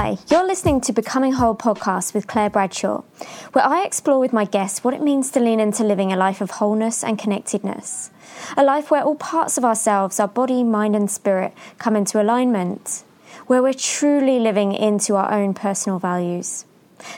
Hi, 0.00 0.16
you're 0.30 0.46
listening 0.46 0.80
to 0.80 0.94
Becoming 0.94 1.32
Whole 1.32 1.54
podcast 1.54 2.14
with 2.14 2.26
Claire 2.26 2.48
Bradshaw, 2.48 3.02
where 3.52 3.66
I 3.66 3.84
explore 3.84 4.18
with 4.18 4.32
my 4.32 4.46
guests 4.46 4.82
what 4.82 4.94
it 4.94 5.02
means 5.02 5.30
to 5.32 5.40
lean 5.40 5.60
into 5.60 5.84
living 5.84 6.10
a 6.10 6.16
life 6.16 6.40
of 6.40 6.52
wholeness 6.52 7.04
and 7.04 7.18
connectedness. 7.18 8.10
A 8.56 8.64
life 8.64 8.90
where 8.90 9.02
all 9.02 9.16
parts 9.16 9.58
of 9.58 9.64
ourselves, 9.66 10.18
our 10.18 10.26
body, 10.26 10.64
mind, 10.64 10.96
and 10.96 11.10
spirit, 11.10 11.52
come 11.76 11.96
into 11.96 12.18
alignment, 12.18 13.04
where 13.46 13.62
we're 13.62 13.74
truly 13.74 14.38
living 14.38 14.72
into 14.72 15.16
our 15.16 15.30
own 15.34 15.52
personal 15.52 15.98
values. 15.98 16.64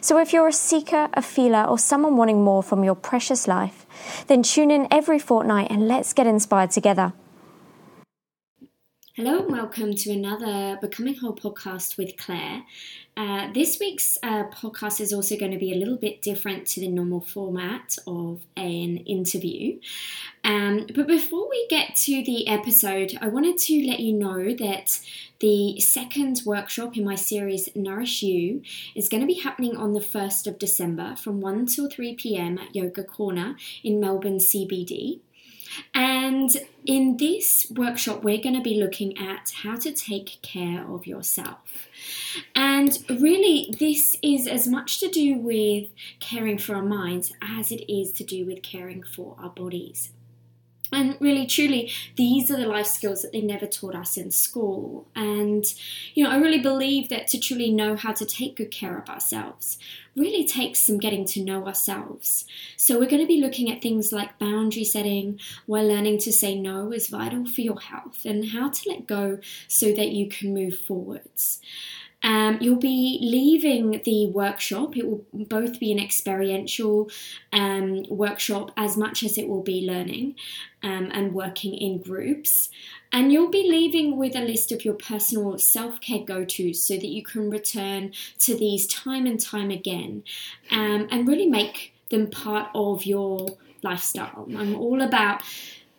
So, 0.01 0.19
if 0.19 0.33
you're 0.33 0.49
a 0.49 0.53
seeker, 0.53 1.09
a 1.15 1.23
feeler, 1.23 1.63
or 1.63 1.79
someone 1.79 2.17
wanting 2.17 2.43
more 2.43 2.65
from 2.65 2.83
your 2.83 2.97
precious 2.97 3.47
life, 3.47 3.87
then 4.27 4.43
tune 4.43 4.73
in 4.73 4.89
every 4.91 5.21
fortnight 5.21 5.71
and 5.71 5.87
let's 5.87 6.13
get 6.13 6.27
inspired 6.27 6.73
together. 6.73 7.13
Hello 9.15 9.41
and 9.41 9.53
welcome 9.53 9.95
to 9.95 10.11
another 10.11 10.79
Becoming 10.81 11.17
Whole 11.17 11.35
podcast 11.35 11.99
with 11.99 12.17
Claire. 12.17 12.63
Uh, 13.15 13.53
this 13.53 13.79
week's 13.79 14.17
uh, 14.23 14.45
podcast 14.45 15.03
is 15.03 15.13
also 15.13 15.37
going 15.37 15.53
to 15.53 15.59
be 15.59 15.71
a 15.71 15.77
little 15.77 15.99
bit 15.99 16.23
different 16.23 16.67
to 16.69 16.81
the 16.81 16.89
normal 16.89 17.21
format 17.21 17.99
of 18.07 18.41
an 18.57 18.97
interview. 18.97 19.79
Um, 20.45 20.87
but 20.95 21.07
before 21.07 21.47
we 21.51 21.67
get 21.69 21.95
to 21.97 22.25
the 22.25 22.49
episode, 22.49 23.19
I 23.21 23.29
wanted 23.29 23.59
to 23.59 23.87
let 23.87 24.01
you 24.01 24.15
know 24.15 24.55
that 24.55 24.99
the 25.41 25.79
second 25.81 26.41
workshop 26.47 26.97
in 26.97 27.05
my 27.05 27.17
series 27.17 27.69
Nourish 27.75 28.23
You 28.23 28.63
is 28.95 29.11
going 29.11 29.21
to 29.21 29.27
be 29.27 29.41
happening 29.41 29.77
on 29.77 29.93
the 29.93 30.01
1st 30.01 30.47
of 30.47 30.59
December 30.59 31.17
from 31.17 31.43
1 31.43 31.67
till 31.67 31.91
3 31.91 32.15
pm 32.15 32.57
at 32.57 32.75
Yoga 32.75 33.05
Corner 33.05 33.57
in 33.85 34.01
Melbourne 34.01 34.39
CBD. 34.39 35.21
And 35.95 36.51
in 36.85 37.17
this 37.17 37.67
workshop, 37.75 38.23
we're 38.23 38.43
going 38.43 38.55
to 38.55 38.61
be 38.61 38.81
looking 38.81 39.17
at 39.19 39.53
how 39.63 39.77
to 39.77 39.93
take 39.93 40.39
care 40.43 40.85
of 40.87 41.07
yourself. 41.07 41.89
And 42.55 42.99
really, 43.09 43.75
this 43.79 44.17
is 44.23 44.47
as 44.47 44.67
much 44.67 45.01
to 45.01 45.09
do 45.09 45.37
with 45.37 45.89
caring 46.21 46.59
for 46.59 46.77
our 46.77 46.83
minds 46.83 47.33
as 47.41 47.71
it 47.71 47.91
is 47.93 48.13
to 48.13 48.25
do 48.25 48.45
with 48.47 48.63
caring 48.63 49.03
for 49.03 49.37
our 49.39 49.51
bodies. 49.51 50.11
And 50.93 51.17
really, 51.21 51.47
truly, 51.47 51.91
these 52.17 52.51
are 52.51 52.59
the 52.59 52.67
life 52.67 52.87
skills 52.87 53.23
that 53.23 53.33
they 53.33 53.41
never 53.41 53.67
taught 53.67 53.95
us 53.95 54.19
in 54.19 54.31
school. 54.31 55.09
And, 55.17 55.65
you 56.13 56.23
know, 56.23 56.31
I 56.31 56.37
really 56.37 56.61
believe 56.61 57.09
that 57.09 57.27
to 57.29 57.41
truly 57.41 57.71
know 57.71 57.97
how 57.97 58.13
to 58.13 58.27
take 58.27 58.57
good 58.57 58.71
care 58.71 58.99
of 58.99 59.09
ourselves 59.09 59.79
really 60.15 60.45
takes 60.45 60.83
some 60.83 60.99
getting 60.99 61.25
to 61.25 61.43
know 61.43 61.67
ourselves. 61.67 62.45
So, 62.77 62.99
we're 62.99 63.09
going 63.09 63.23
to 63.23 63.27
be 63.27 63.41
looking 63.41 63.71
at 63.71 63.81
things 63.81 64.13
like 64.13 64.39
boundary 64.39 64.85
setting, 64.85 65.41
why 65.65 65.81
learning 65.81 66.19
to 66.19 66.33
say 66.33 66.55
no 66.55 66.93
is 66.93 67.09
vital 67.09 67.47
for 67.47 67.63
your 67.63 67.81
health, 67.81 68.27
and 68.27 68.51
how 68.51 68.69
to 68.69 68.89
let 68.91 69.07
go 69.07 69.39
so 69.69 69.93
that 69.93 70.11
you 70.11 70.29
can 70.29 70.53
move 70.53 70.79
forwards. 70.79 71.61
Um, 72.23 72.59
you'll 72.61 72.77
be 72.77 73.19
leaving 73.21 74.01
the 74.05 74.27
workshop. 74.27 74.97
It 74.97 75.07
will 75.07 75.25
both 75.33 75.81
be 75.81 75.91
an 75.91 75.99
experiential 75.99 77.11
um, 77.53 78.05
workshop 78.09 78.71
as 78.77 78.97
much 78.97 79.23
as 79.23 79.37
it 79.39 79.49
will 79.49 79.63
be 79.63 79.87
learning 79.87 80.37
um, 80.83 81.11
and 81.13 81.35
working 81.35 81.75
in 81.75 81.99
groups. 81.99 82.69
And 83.11 83.33
you'll 83.33 83.51
be 83.51 83.69
leaving 83.69 84.17
with 84.17 84.35
a 84.37 84.41
list 84.41 84.73
of 84.73 84.85
your 84.85 84.95
personal 84.95 85.59
self 85.59 86.01
care 86.01 86.25
go 86.25 86.45
tos 86.45 86.81
so 86.81 86.95
that 86.95 87.09
you 87.09 87.23
can 87.23 87.51
return 87.51 88.13
to 88.41 88.57
these 88.57 88.87
time 88.87 89.27
and 89.27 89.39
time 89.39 89.71
again 89.71 90.23
um, 90.71 91.09
and 91.11 91.29
really 91.29 91.47
make 91.47 91.93
them 92.11 92.31
part 92.31 92.71
of 92.75 93.05
your 93.05 93.59
lifestyle. 93.83 94.47
I'm 94.57 94.77
all 94.77 95.03
about 95.03 95.43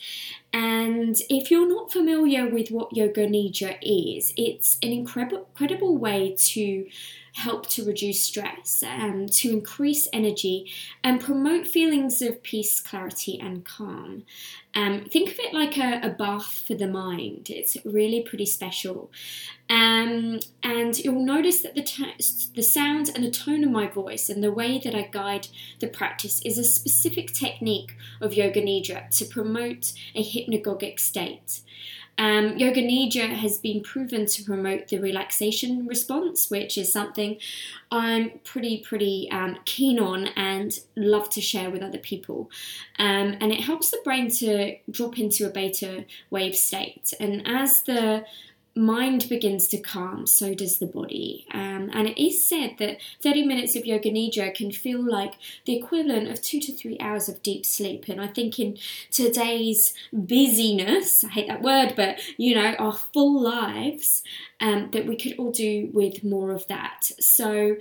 And 0.54 1.20
if 1.30 1.52
you're 1.52 1.68
not 1.68 1.92
familiar 1.92 2.48
with 2.48 2.72
what 2.72 2.96
Yoga 2.96 3.28
Nidra 3.28 3.78
is, 3.82 4.34
it's 4.38 4.78
an 4.82 4.92
incredible, 4.94 5.48
incredible 5.50 5.98
way 5.98 6.34
to 6.38 6.88
help 7.35 7.68
to 7.68 7.84
reduce 7.84 8.23
stress, 8.23 8.81
um, 8.81 9.28
to 9.28 9.51
increase 9.51 10.07
energy, 10.13 10.72
and 11.03 11.19
promote 11.19 11.68
feelings 11.68 12.22
of 12.22 12.41
peace, 12.41 12.79
clarity, 12.79 13.38
and 13.38 13.66
calm. 13.66 14.23
Um, 14.73 15.03
think 15.06 15.31
of 15.31 15.40
it 15.40 15.53
like 15.53 15.78
a, 15.78 16.00
a, 16.01 16.09
bath 16.09 16.63
for 16.66 16.75
the 16.75 16.88
mind. 16.88 17.50
It's 17.50 17.75
really 17.84 18.22
pretty 18.22 18.46
special. 18.46 19.12
Um, 19.69 20.40
and 20.63 20.97
you'll 20.97 21.25
notice 21.25 21.62
that 21.62 21.75
the, 21.75 21.84
t- 21.84 22.13
the 22.56 22.63
sound 22.63 23.12
and 23.13 23.23
the 23.23 23.31
tone 23.31 23.66
of 23.66 23.72
my 23.72 23.88
voice 23.88 24.29
and 24.29 24.41
the 24.41 24.52
way 24.52 24.79
that 24.79 24.96
I 24.96 25.09
guide 25.12 25.50
the 25.79 25.88
practice 25.88 26.41
is 26.46 26.57
a 26.57 26.63
specific 26.63 27.34
technique 27.34 27.97
of 28.22 28.34
Yoga 28.34 28.62
Nidra 28.62 29.09
to 29.17 29.25
promote 29.25 29.91
a 30.13 30.23
hypnagogic 30.23 31.02
state. 31.02 31.62
Um, 32.18 32.58
Yoga 32.58 32.81
Nidra 32.81 33.28
has 33.28 33.58
been 33.58 33.81
proven 33.81 34.26
to 34.26 34.44
promote 34.44 34.88
the 34.88 35.00
relaxation 35.00 35.86
response, 35.86 36.50
which 36.50 36.78
is 36.78 36.92
something 36.92 37.38
I'm 37.92 38.40
pretty, 38.44 38.80
pretty 38.80 39.30
um, 39.31 39.58
keen 39.66 40.00
on 40.00 40.28
and 40.36 40.80
love 40.96 41.30
to 41.31 41.42
share 41.42 41.70
with 41.70 41.81
other 41.81 41.98
people. 41.98 42.50
Um, 42.98 43.36
and 43.42 43.52
it 43.52 43.62
helps 43.62 43.92
the 43.92 44.00
brain 44.03 44.30
to 44.31 44.78
drop 44.90 45.20
into 45.20 45.46
a 45.46 45.50
beta 45.50 46.06
wave 46.30 46.56
state. 46.56 47.14
And 47.20 47.46
as 47.46 47.81
the 47.81 48.26
mind 48.75 49.28
begins 49.30 49.68
to 49.69 49.78
calm, 49.78 50.28
so 50.28 50.53
does 50.53 50.80
the 50.80 50.86
body. 50.86 51.46
Um, 51.53 51.90
and 51.94 52.09
it 52.09 52.22
is 52.22 52.47
said 52.47 52.75
that 52.80 52.97
30 53.22 53.46
minutes 53.46 53.75
of 53.75 53.86
yoga 53.86 54.12
nidra 54.12 54.53
can 54.53 54.72
feel 54.72 55.02
like 55.02 55.36
the 55.66 55.78
equivalent 55.78 56.30
of 56.30 56.41
two 56.41 56.59
to 56.59 56.74
three 56.74 56.97
hours 57.00 57.30
of 57.30 57.41
deep 57.41 57.66
sleep. 57.66 58.09
And 58.09 58.19
I 58.19 58.28
think 58.28 58.59
in 58.59 58.78
today's 59.12 59.94
busyness, 60.12 61.24
I 61.24 61.30
hate 61.30 61.47
that 61.47 61.62
word, 61.62 61.94
but 61.96 62.19
you 62.38 62.56
know, 62.56 62.74
our 62.74 62.94
full 62.94 63.41
lives, 63.41 64.24
um, 64.59 64.90
that 64.91 65.06
we 65.06 65.16
could 65.16 65.38
all 65.38 65.52
do 65.52 65.90
with 65.94 66.24
more 66.24 66.52
of 66.52 66.68
that. 66.68 67.12
So 67.19 67.78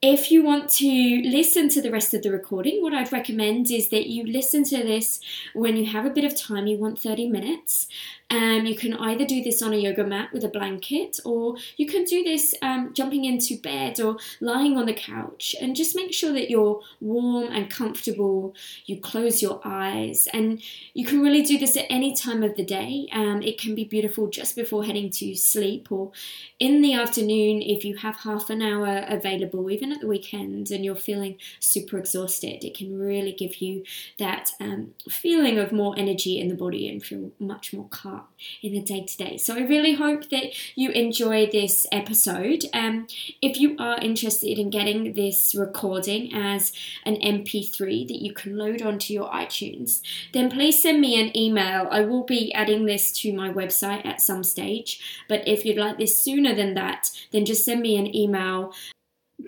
if 0.00 0.30
you 0.30 0.44
want 0.44 0.70
to 0.70 1.22
listen 1.24 1.68
to 1.70 1.82
the 1.82 1.90
rest 1.90 2.14
of 2.14 2.22
the 2.22 2.30
recording, 2.30 2.82
what 2.82 2.94
I'd 2.94 3.12
recommend 3.12 3.68
is 3.70 3.88
that 3.88 4.06
you 4.06 4.24
listen 4.24 4.62
to 4.64 4.76
this 4.76 5.20
when 5.54 5.76
you 5.76 5.86
have 5.86 6.04
a 6.04 6.10
bit 6.10 6.24
of 6.24 6.36
time, 6.36 6.68
you 6.68 6.78
want 6.78 7.00
30 7.00 7.28
minutes. 7.28 7.88
Um, 8.30 8.66
you 8.66 8.76
can 8.76 8.94
either 8.94 9.24
do 9.24 9.42
this 9.42 9.62
on 9.62 9.72
a 9.72 9.76
yoga 9.76 10.04
mat 10.04 10.32
with 10.32 10.44
a 10.44 10.48
blanket, 10.48 11.18
or 11.24 11.56
you 11.78 11.86
can 11.86 12.04
do 12.04 12.22
this 12.22 12.54
um, 12.60 12.92
jumping 12.92 13.24
into 13.24 13.58
bed 13.58 14.00
or 14.00 14.18
lying 14.40 14.76
on 14.76 14.84
the 14.84 14.92
couch. 14.92 15.56
And 15.60 15.74
just 15.74 15.96
make 15.96 16.12
sure 16.12 16.32
that 16.32 16.50
you're 16.50 16.80
warm 17.00 17.50
and 17.50 17.70
comfortable. 17.70 18.54
You 18.84 19.00
close 19.00 19.40
your 19.40 19.60
eyes, 19.64 20.28
and 20.34 20.60
you 20.92 21.06
can 21.06 21.22
really 21.22 21.42
do 21.42 21.58
this 21.58 21.76
at 21.76 21.86
any 21.88 22.14
time 22.14 22.42
of 22.42 22.54
the 22.56 22.64
day. 22.64 23.08
Um, 23.12 23.42
it 23.42 23.58
can 23.58 23.74
be 23.74 23.84
beautiful 23.84 24.26
just 24.28 24.56
before 24.56 24.84
heading 24.84 25.08
to 25.10 25.34
sleep, 25.34 25.90
or 25.90 26.12
in 26.58 26.82
the 26.82 26.92
afternoon 26.92 27.62
if 27.62 27.82
you 27.82 27.96
have 27.96 28.16
half 28.16 28.50
an 28.50 28.60
hour 28.60 29.06
available, 29.08 29.70
even 29.70 29.90
at 29.90 30.00
the 30.00 30.06
weekend, 30.06 30.70
and 30.70 30.84
you're 30.84 30.96
feeling 30.96 31.38
super 31.60 31.96
exhausted. 31.96 32.62
It 32.62 32.76
can 32.76 32.98
really 32.98 33.32
give 33.32 33.62
you 33.62 33.84
that 34.18 34.50
um, 34.60 34.94
feeling 35.08 35.58
of 35.58 35.72
more 35.72 35.94
energy 35.96 36.38
in 36.38 36.48
the 36.48 36.54
body 36.54 36.88
and 36.90 37.02
feel 37.02 37.30
much 37.38 37.72
more 37.72 37.88
calm 37.88 38.17
in 38.62 38.72
the 38.72 38.80
day 38.80 39.04
to 39.04 39.16
day. 39.16 39.36
So 39.36 39.54
I 39.54 39.60
really 39.60 39.94
hope 39.94 40.30
that 40.30 40.52
you 40.74 40.90
enjoy 40.90 41.46
this 41.46 41.86
episode. 41.92 42.64
Um, 42.72 43.06
if 43.42 43.58
you 43.58 43.76
are 43.78 43.98
interested 44.00 44.58
in 44.58 44.70
getting 44.70 45.12
this 45.14 45.54
recording 45.54 46.34
as 46.34 46.72
an 47.04 47.16
MP3 47.16 48.06
that 48.08 48.22
you 48.22 48.32
can 48.32 48.56
load 48.56 48.82
onto 48.82 49.12
your 49.12 49.28
iTunes, 49.30 50.00
then 50.32 50.50
please 50.50 50.82
send 50.82 51.00
me 51.00 51.20
an 51.20 51.36
email. 51.36 51.88
I 51.90 52.02
will 52.02 52.24
be 52.24 52.52
adding 52.54 52.86
this 52.86 53.12
to 53.20 53.32
my 53.32 53.50
website 53.50 54.06
at 54.06 54.20
some 54.20 54.44
stage. 54.44 55.24
But 55.28 55.46
if 55.46 55.64
you'd 55.64 55.78
like 55.78 55.98
this 55.98 56.22
sooner 56.22 56.54
than 56.54 56.74
that, 56.74 57.10
then 57.32 57.44
just 57.44 57.64
send 57.64 57.80
me 57.80 57.96
an 57.96 58.14
email 58.14 58.72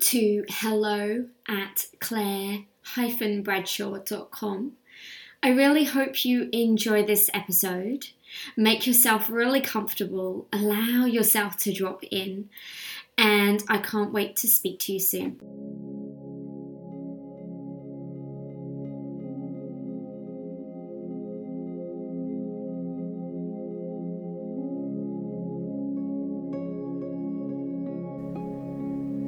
to 0.01 0.45
hello 0.49 1.27
at 1.49 1.87
claire 2.01 2.65
bradshaw.com. 3.43 4.73
I 5.43 5.49
really 5.51 5.85
hope 5.85 6.25
you 6.25 6.49
enjoy 6.53 7.05
this 7.05 7.31
episode. 7.33 8.09
Make 8.57 8.87
yourself 8.87 9.31
really 9.31 9.61
comfortable, 9.61 10.47
allow 10.53 11.05
yourself 11.05 11.57
to 11.59 11.73
drop 11.73 12.03
in, 12.11 12.49
and 13.17 13.63
I 13.69 13.79
can't 13.79 14.13
wait 14.13 14.37
to 14.37 14.49
speak 14.49 14.79
to 14.81 14.93
you 14.93 15.01
soon. 15.01 15.39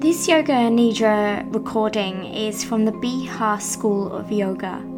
This 0.02 0.26
Yoga 0.26 0.68
Nidra 0.68 1.54
recording 1.54 2.24
is 2.34 2.64
from 2.64 2.84
the 2.84 2.92
Bihar 2.92 3.62
School 3.62 4.12
of 4.12 4.32
Yoga. 4.32 4.91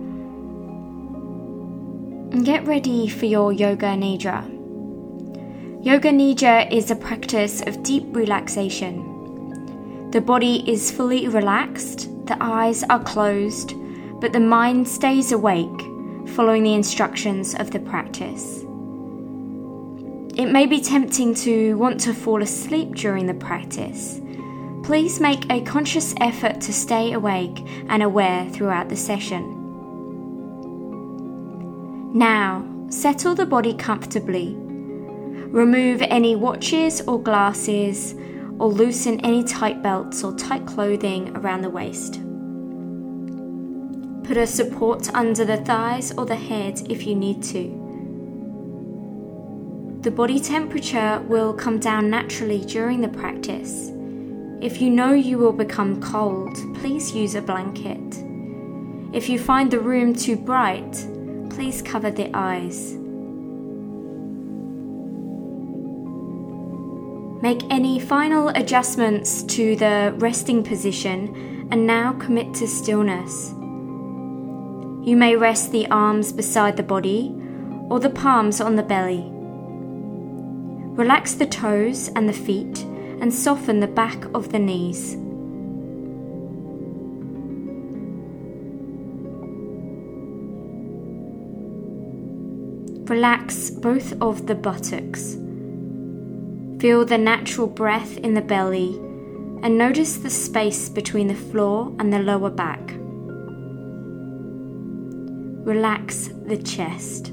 Get 2.42 2.66
ready 2.66 3.08
for 3.08 3.26
your 3.26 3.52
Yoga 3.52 3.94
Nidra. 3.94 4.42
Yoga 5.84 6.10
Nidra 6.10 6.70
is 6.70 6.90
a 6.90 6.96
practice 6.96 7.62
of 7.62 7.82
deep 7.82 8.04
relaxation. 8.14 10.10
The 10.10 10.20
body 10.20 10.68
is 10.70 10.90
fully 10.90 11.28
relaxed, 11.28 12.10
the 12.26 12.36
eyes 12.40 12.82
are 12.90 13.02
closed, 13.02 13.74
but 14.20 14.32
the 14.32 14.40
mind 14.40 14.88
stays 14.88 15.32
awake, 15.32 15.80
following 16.34 16.64
the 16.64 16.74
instructions 16.74 17.54
of 17.54 17.70
the 17.70 17.80
practice. 17.80 18.62
It 20.36 20.50
may 20.50 20.66
be 20.66 20.80
tempting 20.80 21.34
to 21.36 21.78
want 21.78 22.00
to 22.00 22.12
fall 22.12 22.42
asleep 22.42 22.96
during 22.96 23.26
the 23.26 23.34
practice 23.34 24.20
Please 24.84 25.18
make 25.18 25.50
a 25.50 25.62
conscious 25.62 26.14
effort 26.20 26.60
to 26.60 26.70
stay 26.70 27.14
awake 27.14 27.66
and 27.88 28.02
aware 28.02 28.46
throughout 28.50 28.90
the 28.90 28.96
session. 28.96 29.63
Now, 32.14 32.64
settle 32.90 33.34
the 33.34 33.44
body 33.44 33.74
comfortably. 33.74 34.54
Remove 34.56 36.00
any 36.00 36.36
watches 36.36 37.00
or 37.08 37.20
glasses, 37.20 38.14
or 38.60 38.68
loosen 38.68 39.18
any 39.24 39.42
tight 39.42 39.82
belts 39.82 40.22
or 40.22 40.32
tight 40.36 40.64
clothing 40.64 41.36
around 41.36 41.62
the 41.62 41.70
waist. 41.70 42.20
Put 44.22 44.36
a 44.36 44.46
support 44.46 45.12
under 45.12 45.44
the 45.44 45.56
thighs 45.56 46.12
or 46.16 46.24
the 46.24 46.36
head 46.36 46.80
if 46.88 47.04
you 47.04 47.16
need 47.16 47.42
to. 47.42 47.80
The 50.02 50.12
body 50.12 50.38
temperature 50.38 51.20
will 51.28 51.52
come 51.52 51.80
down 51.80 52.10
naturally 52.10 52.64
during 52.64 53.00
the 53.00 53.08
practice. 53.08 53.90
If 54.60 54.80
you 54.80 54.88
know 54.88 55.14
you 55.14 55.36
will 55.38 55.52
become 55.52 56.00
cold, 56.00 56.54
please 56.76 57.12
use 57.12 57.34
a 57.34 57.42
blanket. 57.42 58.22
If 59.12 59.28
you 59.28 59.40
find 59.40 59.68
the 59.68 59.80
room 59.80 60.14
too 60.14 60.36
bright, 60.36 60.94
please 61.54 61.80
cover 61.82 62.10
the 62.10 62.28
eyes. 62.34 62.94
Make 67.42 67.62
any 67.70 68.00
final 68.00 68.48
adjustments 68.48 69.44
to 69.54 69.76
the 69.76 70.14
resting 70.18 70.64
position 70.64 71.68
and 71.70 71.86
now 71.86 72.14
commit 72.14 72.54
to 72.54 72.66
stillness. 72.66 73.50
You 75.06 75.16
may 75.16 75.36
rest 75.36 75.70
the 75.70 75.86
arms 75.88 76.32
beside 76.32 76.76
the 76.76 76.82
body 76.82 77.32
or 77.88 78.00
the 78.00 78.10
palms 78.10 78.60
on 78.60 78.74
the 78.74 78.82
belly. 78.82 79.24
Relax 80.96 81.34
the 81.34 81.46
toes 81.46 82.08
and 82.16 82.28
the 82.28 82.32
feet 82.32 82.82
and 83.20 83.32
soften 83.32 83.78
the 83.78 83.86
back 83.86 84.24
of 84.34 84.50
the 84.50 84.58
knees. 84.58 85.16
Relax 93.14 93.70
both 93.70 94.20
of 94.20 94.48
the 94.48 94.56
buttocks. 94.56 95.34
Feel 96.80 97.04
the 97.04 97.16
natural 97.16 97.68
breath 97.68 98.18
in 98.18 98.34
the 98.34 98.42
belly 98.42 98.96
and 99.62 99.78
notice 99.78 100.16
the 100.16 100.28
space 100.28 100.88
between 100.88 101.28
the 101.28 101.34
floor 101.36 101.94
and 102.00 102.12
the 102.12 102.18
lower 102.18 102.50
back. 102.50 102.80
Relax 105.64 106.30
the 106.44 106.56
chest. 106.56 107.28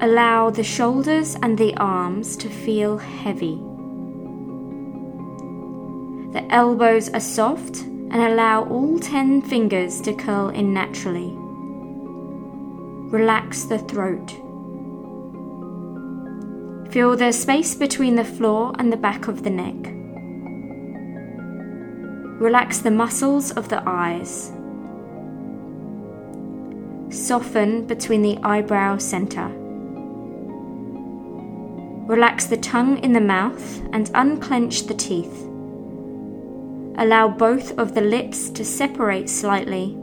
Allow 0.00 0.50
the 0.50 0.62
shoulders 0.62 1.36
and 1.42 1.58
the 1.58 1.74
arms 1.76 2.36
to 2.36 2.48
feel 2.48 2.98
heavy. 2.98 3.56
The 6.34 6.46
elbows 6.50 7.08
are 7.08 7.18
soft 7.18 7.80
and 7.80 8.14
allow 8.14 8.62
all 8.66 9.00
10 9.00 9.42
fingers 9.42 10.00
to 10.02 10.14
curl 10.14 10.50
in 10.50 10.72
naturally. 10.72 11.37
Relax 13.10 13.64
the 13.64 13.78
throat. 13.78 14.30
Feel 16.92 17.16
the 17.16 17.32
space 17.32 17.74
between 17.74 18.16
the 18.16 18.24
floor 18.24 18.72
and 18.78 18.92
the 18.92 18.98
back 18.98 19.28
of 19.28 19.44
the 19.44 19.50
neck. 19.50 19.94
Relax 22.38 22.78
the 22.78 22.90
muscles 22.90 23.50
of 23.50 23.70
the 23.70 23.82
eyes. 23.86 24.52
Soften 27.10 27.86
between 27.86 28.20
the 28.20 28.36
eyebrow 28.42 28.98
center. 28.98 29.48
Relax 32.06 32.44
the 32.44 32.58
tongue 32.58 32.98
in 32.98 33.12
the 33.12 33.20
mouth 33.20 33.82
and 33.92 34.10
unclench 34.14 34.86
the 34.86 34.94
teeth. 34.94 35.46
Allow 36.98 37.28
both 37.28 37.78
of 37.78 37.94
the 37.94 38.02
lips 38.02 38.50
to 38.50 38.64
separate 38.64 39.28
slightly. 39.28 39.97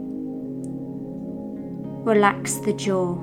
Relax 2.06 2.54
the 2.58 2.72
jaw. 2.72 3.14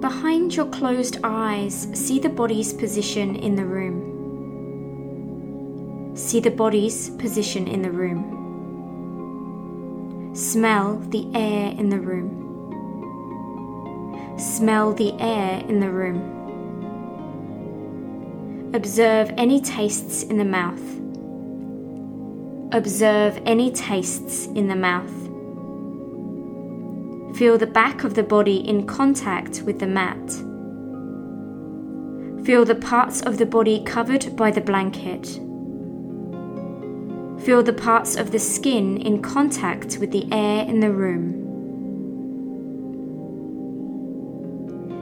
Behind 0.00 0.52
your 0.56 0.66
closed 0.66 1.18
eyes, 1.22 1.86
see 1.94 2.18
the 2.18 2.28
body's 2.28 2.72
position 2.72 3.36
in 3.36 3.54
the 3.54 3.64
room. 3.64 4.16
See 6.16 6.40
the 6.40 6.50
body's 6.50 7.10
position 7.10 7.68
in 7.68 7.82
the 7.82 7.92
room. 7.92 8.34
Smell 10.34 10.98
the 10.98 11.24
air 11.36 11.70
in 11.78 11.88
the 11.88 12.00
room. 12.00 12.34
Smell 14.36 14.92
the 14.92 15.12
air 15.20 15.64
in 15.68 15.78
the 15.78 15.90
room. 15.90 16.34
Observe 18.74 19.32
any 19.36 19.60
tastes 19.60 20.24
in 20.24 20.36
the 20.36 20.44
mouth. 20.44 20.97
Observe 22.72 23.40
any 23.46 23.70
tastes 23.72 24.46
in 24.48 24.68
the 24.68 24.76
mouth. 24.76 25.10
Feel 27.38 27.56
the 27.56 27.66
back 27.66 28.04
of 28.04 28.12
the 28.12 28.22
body 28.22 28.56
in 28.56 28.86
contact 28.86 29.62
with 29.62 29.78
the 29.78 29.86
mat. 29.86 30.30
Feel 32.44 32.66
the 32.66 32.74
parts 32.74 33.22
of 33.22 33.38
the 33.38 33.46
body 33.46 33.82
covered 33.84 34.36
by 34.36 34.50
the 34.50 34.60
blanket. 34.60 35.40
Feel 37.42 37.62
the 37.62 37.72
parts 37.72 38.16
of 38.16 38.32
the 38.32 38.38
skin 38.38 38.98
in 38.98 39.22
contact 39.22 39.96
with 39.96 40.10
the 40.10 40.28
air 40.30 40.66
in 40.66 40.80
the 40.80 40.92
room. 40.92 41.46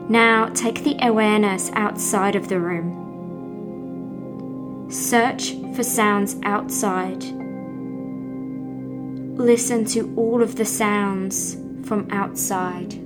Now 0.09 0.51
take 0.51 0.85
the 0.85 0.97
awareness 1.05 1.73
outside 1.73 2.37
of 2.37 2.49
the 2.49 2.61
room. 2.61 3.03
Search 4.89 5.55
for 5.75 5.83
sounds 5.83 6.37
outside. 6.45 7.25
Listen 9.37 9.85
to 9.85 10.15
all 10.17 10.43
of 10.43 10.57
the 10.57 10.65
sounds 10.65 11.59
from 11.85 12.09
outside. 12.11 13.06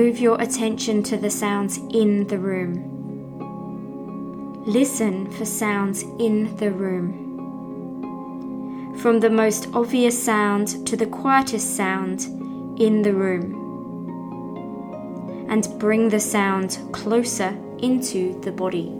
Move 0.00 0.18
your 0.18 0.40
attention 0.40 1.02
to 1.02 1.18
the 1.18 1.28
sounds 1.28 1.76
in 1.92 2.26
the 2.28 2.38
room. 2.38 2.72
Listen 4.64 5.30
for 5.30 5.44
sounds 5.44 6.04
in 6.18 6.56
the 6.56 6.70
room. 6.70 7.12
From 9.02 9.20
the 9.20 9.28
most 9.28 9.68
obvious 9.74 10.24
sound 10.24 10.86
to 10.86 10.96
the 10.96 11.04
quietest 11.04 11.76
sound 11.76 12.22
in 12.80 13.02
the 13.02 13.12
room. 13.12 13.46
And 15.50 15.68
bring 15.78 16.08
the 16.08 16.20
sound 16.20 16.78
closer 16.92 17.54
into 17.78 18.40
the 18.40 18.52
body. 18.52 18.96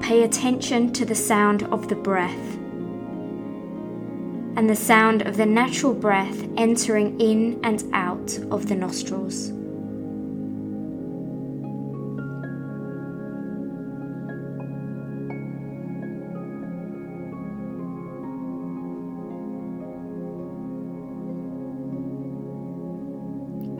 pay 0.00 0.22
attention 0.22 0.92
to 0.92 1.04
the 1.04 1.16
sound 1.16 1.64
of 1.64 1.88
the 1.88 1.96
breath 1.96 2.65
and 4.56 4.70
the 4.70 4.76
sound 4.76 5.22
of 5.22 5.36
the 5.36 5.44
natural 5.46 5.92
breath 5.92 6.48
entering 6.56 7.20
in 7.20 7.60
and 7.62 7.84
out 7.92 8.38
of 8.50 8.68
the 8.68 8.74
nostrils. 8.74 9.52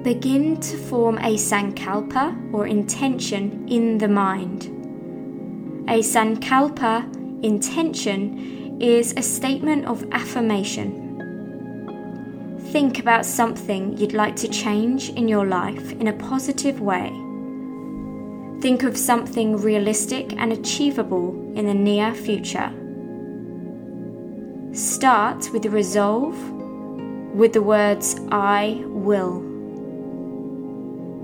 Begin 0.05 0.61
to 0.61 0.77
form 0.77 1.19
a 1.19 1.35
sankalpa 1.37 2.53
or 2.53 2.69
intention 2.69 3.67
in 3.67 3.99
the 3.99 4.07
mind. 4.07 4.67
A 5.89 5.99
sankalpa 5.99 7.13
intention 7.43 8.56
is 8.81 9.15
a 9.17 9.23
statement 9.23 9.87
of 9.87 10.05
affirmation. 10.13 11.03
Think 12.73 12.99
about 12.99 13.25
something 13.25 13.97
you'd 13.97 14.13
like 14.13 14.37
to 14.37 14.49
change 14.49 15.11
in 15.11 15.29
your 15.29 15.47
life 15.47 15.93
in 15.93 16.09
a 16.09 16.13
positive 16.13 16.81
way. 16.81 17.09
Think 18.61 18.83
of 18.83 18.97
something 18.97 19.57
realistic 19.57 20.33
and 20.35 20.53
achievable 20.53 21.31
in 21.55 21.67
the 21.67 21.75
near 21.75 22.15
future. 22.15 22.73
Start 24.73 25.51
with 25.53 25.63
the 25.63 25.71
resolve 25.71 26.37
with 27.37 27.53
the 27.53 27.63
words 27.63 28.17
I 28.33 28.83
will. 28.87 29.41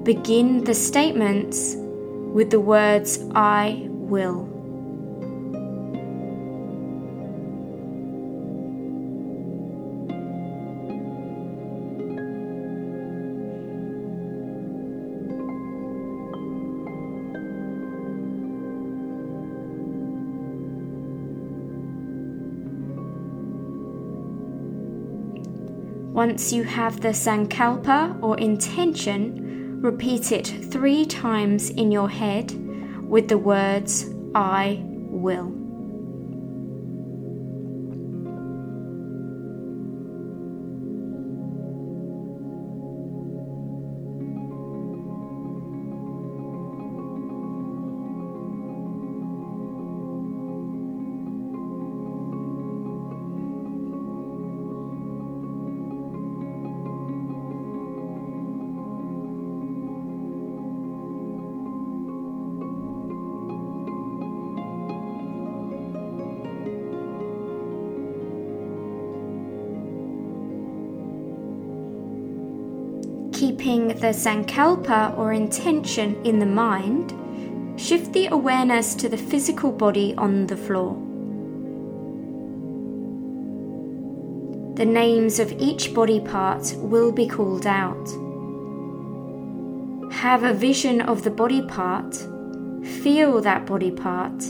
Begin 0.04 0.64
the 0.64 0.74
statements 0.74 1.74
with 1.76 2.50
the 2.50 2.60
words 2.60 3.18
I 3.34 3.86
will. 3.88 4.51
Once 26.26 26.52
you 26.52 26.62
have 26.62 27.00
the 27.00 27.08
sankalpa 27.08 28.16
or 28.22 28.38
intention, 28.38 29.80
Repeat 29.82 30.30
it 30.30 30.46
three 30.70 31.04
times 31.04 31.68
in 31.70 31.90
your 31.90 32.08
head 32.08 32.54
with 33.02 33.26
the 33.26 33.36
words, 33.36 34.06
I 34.32 34.80
will. 34.84 35.61
Keeping 73.42 73.88
the 73.88 74.14
sankalpa 74.14 75.18
or 75.18 75.32
intention 75.32 76.14
in 76.24 76.38
the 76.38 76.46
mind, 76.46 77.10
shift 77.76 78.12
the 78.12 78.28
awareness 78.28 78.94
to 78.94 79.08
the 79.08 79.16
physical 79.16 79.72
body 79.72 80.14
on 80.16 80.46
the 80.46 80.56
floor. 80.56 80.94
The 84.76 84.84
names 84.84 85.40
of 85.40 85.50
each 85.60 85.92
body 85.92 86.20
part 86.20 86.72
will 86.76 87.10
be 87.10 87.26
called 87.26 87.66
out. 87.66 88.06
Have 90.12 90.44
a 90.44 90.54
vision 90.54 91.00
of 91.00 91.24
the 91.24 91.30
body 91.32 91.62
part, 91.62 92.14
feel 93.02 93.40
that 93.40 93.66
body 93.66 93.90
part, 93.90 94.40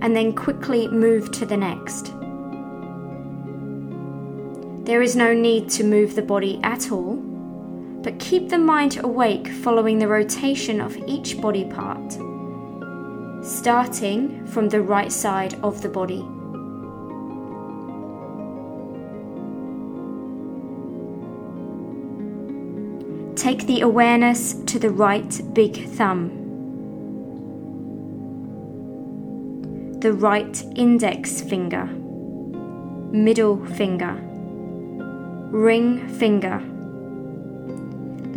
and 0.00 0.16
then 0.16 0.34
quickly 0.34 0.88
move 0.88 1.30
to 1.32 1.44
the 1.44 1.58
next. 1.58 2.06
There 4.86 5.02
is 5.02 5.14
no 5.14 5.34
need 5.34 5.68
to 5.76 5.84
move 5.84 6.14
the 6.14 6.22
body 6.22 6.58
at 6.62 6.90
all 6.90 7.27
but 8.08 8.18
keep 8.18 8.48
the 8.48 8.56
mind 8.56 9.04
awake 9.04 9.48
following 9.48 9.98
the 9.98 10.08
rotation 10.08 10.80
of 10.80 10.96
each 11.06 11.38
body 11.42 11.66
part, 11.66 12.12
starting 13.44 14.46
from 14.46 14.70
the 14.70 14.80
right 14.80 15.12
side 15.12 15.52
of 15.62 15.82
the 15.82 15.90
body. 15.90 16.24
Take 23.36 23.66
the 23.66 23.82
awareness 23.82 24.54
to 24.54 24.78
the 24.78 24.88
right 24.88 25.38
big 25.52 25.86
thumb, 25.90 26.30
the 30.00 30.14
right 30.14 30.64
index 30.76 31.42
finger, 31.42 31.84
middle 33.12 33.62
finger, 33.66 34.18
ring 35.50 36.08
finger 36.08 36.62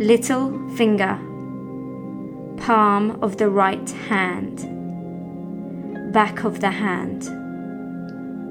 little 0.02 0.50
finger, 0.70 1.16
palm 2.56 3.16
of 3.22 3.36
the 3.36 3.48
right 3.48 3.88
hand, 4.08 4.58
back 6.12 6.42
of 6.42 6.58
the 6.58 6.72
hand, 6.72 7.28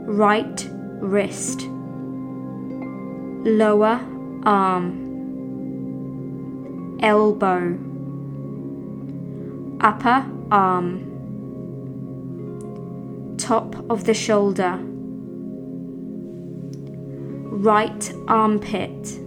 right 0.07 0.65
wrist, 1.01 1.67
lower 3.43 3.99
arm, 4.45 4.97
elbow, 7.03 7.77
upper 9.81 10.25
arm, 10.51 11.07
top 13.37 13.75
of 13.89 14.05
the 14.05 14.13
shoulder, 14.13 14.79
right 17.51 18.13
armpit 18.29 19.19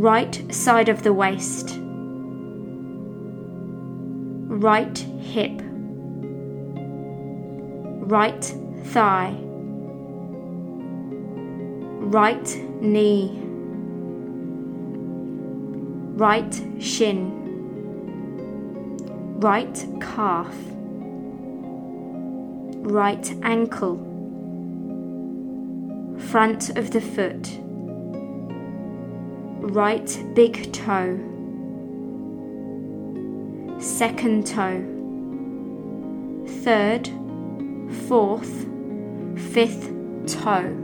right 0.00 0.42
side 0.50 0.88
of 0.88 1.02
the 1.02 1.12
waist, 1.12 1.76
right 4.48 4.96
hip, 5.20 5.60
right 8.08 8.42
thigh, 8.84 9.36
right 12.16 12.56
knee, 12.80 13.38
right 16.16 16.54
shin, 16.78 17.36
right 19.38 19.86
calf, 20.00 20.56
right 22.90 23.34
ankle, 23.42 23.98
front 26.30 26.70
of 26.78 26.90
the 26.90 27.02
foot 27.02 27.60
right 29.72 30.18
big 30.34 30.72
toe, 30.72 31.16
second 33.78 34.46
toe, 34.46 34.82
third, 36.64 37.08
fourth, 38.08 38.66
fifth 39.52 39.92
toe. 40.26 40.76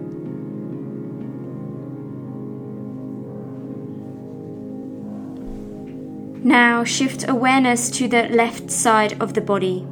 Now 6.44 6.84
shift 6.84 7.28
awareness 7.28 7.90
to 7.90 8.06
the 8.06 8.28
left 8.28 8.70
side 8.70 9.20
of 9.20 9.34
the 9.34 9.40
body. 9.40 9.84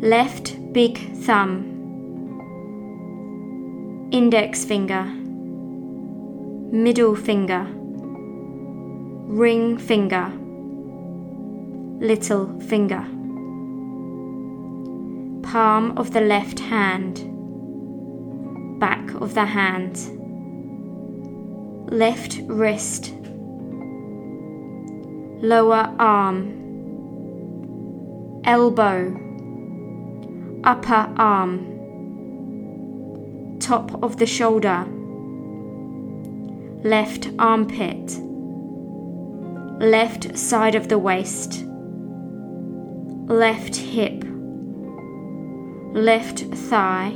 Left 0.00 0.72
big 0.72 0.98
thumb, 1.24 1.64
index 4.12 4.64
finger 4.64 5.17
middle 6.70 7.16
finger, 7.16 7.66
ring 9.26 9.78
finger, 9.78 10.30
little 11.98 12.60
finger, 12.60 13.00
palm 15.42 15.96
of 15.96 16.12
the 16.12 16.20
left 16.20 16.60
hand, 16.60 17.24
back 18.78 19.14
of 19.14 19.32
the 19.32 19.46
hand, 19.46 19.96
left 21.90 22.38
wrist, 22.48 23.14
lower 25.40 25.94
arm, 25.98 26.52
elbow, 28.44 29.16
upper 30.64 31.14
arm, 31.16 31.64
top 33.58 34.02
of 34.02 34.18
the 34.18 34.26
shoulder, 34.26 34.86
left 36.84 37.28
armpit, 37.40 38.18
left 39.80 40.38
side 40.38 40.76
of 40.76 40.88
the 40.88 40.98
waist, 40.98 41.64
left 43.26 43.74
hip, 43.74 44.24
left 45.92 46.40
thigh, 46.40 47.12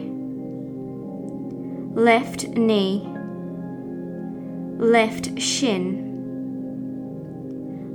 left 1.94 2.48
knee, 2.48 3.08
left 4.78 5.40
shin, 5.40 6.08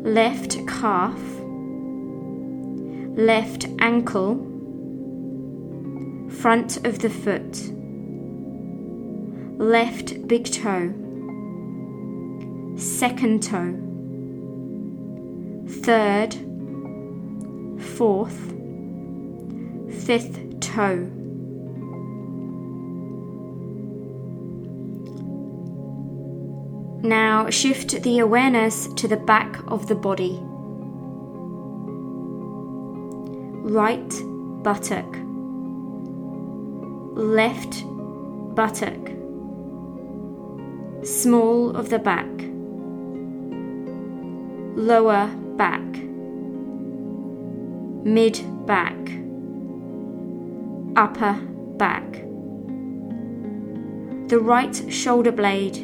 left 0.06 0.66
calf, 0.68 1.20
left 3.18 3.68
ankle, 3.80 4.36
front 6.30 6.78
of 6.88 7.00
the 7.00 7.10
foot, 7.10 7.62
left 9.60 10.26
big 10.30 10.46
toe, 10.46 10.94
second 12.78 13.42
toe, 13.42 13.74
third, 15.82 16.34
fourth, 17.82 18.38
fifth 20.06 20.60
toe. 20.60 21.10
Now 27.04 27.50
shift 27.50 28.02
the 28.04 28.20
awareness 28.20 28.88
to 28.96 29.08
the 29.08 29.18
back 29.18 29.60
of 29.68 29.88
the 29.88 29.96
body. 29.96 30.40
Right 33.70 34.10
buttock, 34.64 35.16
left 37.16 37.84
buttock, 38.56 39.12
small 41.04 41.76
of 41.76 41.90
the 41.90 42.00
back, 42.00 42.28
lower 44.78 45.28
back, 45.58 45.82
mid 48.06 48.40
back, 48.68 48.96
upper 50.96 51.34
back, 51.78 52.12
the 54.30 54.40
right 54.40 54.94
shoulder 54.94 55.32
blade, 55.32 55.78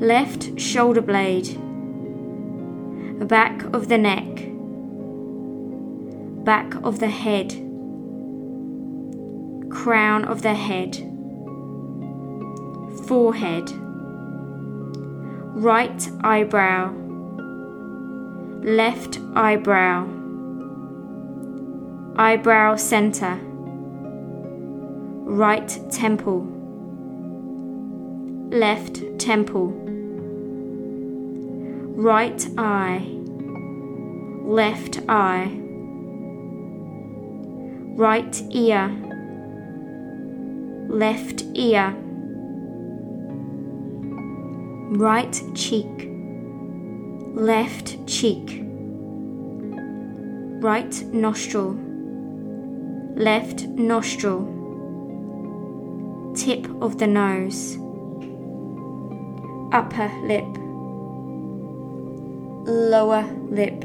left 0.00 0.60
shoulder 0.60 1.00
blade, 1.00 1.58
back 3.26 3.64
of 3.74 3.88
the 3.88 3.98
neck, 3.98 4.46
back 6.44 6.76
of 6.84 7.00
the 7.00 7.08
head, 7.08 7.50
crown 9.68 10.24
of 10.24 10.42
the 10.42 10.54
head, 10.54 10.94
forehead, 13.08 13.83
right 15.54 16.10
eyebrow, 16.24 16.92
left 18.64 19.20
eyebrow, 19.36 20.04
eyebrow 22.16 22.74
center, 22.74 23.38
right 25.22 25.78
temple, 25.92 26.44
left 28.50 29.00
temple, 29.20 29.68
right 31.94 32.48
eye, 32.58 33.06
left 34.42 34.98
eye, 35.08 35.56
right 37.96 38.42
ear, 38.50 38.88
left 40.88 41.44
ear, 41.54 41.94
right 44.98 45.42
cheek, 45.56 46.08
left 47.34 48.06
cheek, 48.06 48.60
right 50.62 51.02
nostril, 51.12 51.72
left 53.16 53.64
nostril, 53.64 54.44
tip 56.36 56.64
of 56.80 56.98
the 56.98 57.08
nose, 57.08 57.76
upper 59.72 60.08
lip, 60.22 60.46
lower 62.68 63.24
lip, 63.50 63.82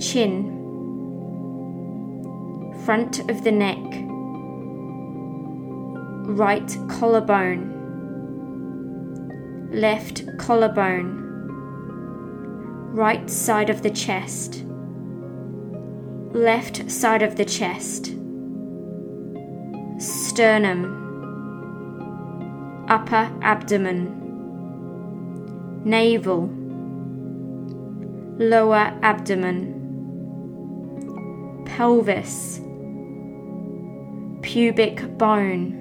chin, 0.00 0.56
front 2.84 3.20
of 3.30 3.44
the 3.44 3.52
neck, 3.52 3.78
right 6.36 6.76
collarbone, 6.88 7.69
left 9.70 10.24
collarbone, 10.36 11.16
right 12.92 13.30
side 13.30 13.70
of 13.70 13.82
the 13.82 13.90
chest, 13.90 14.64
left 16.32 16.90
side 16.90 17.22
of 17.22 17.36
the 17.36 17.44
chest, 17.44 18.06
sternum, 19.98 20.96
upper 22.88 23.30
abdomen, 23.42 24.16
navel, 25.84 26.50
lower 28.38 28.98
abdomen, 29.02 29.76
pelvis, 31.64 32.60
pubic 34.42 35.16
bone. 35.16 35.79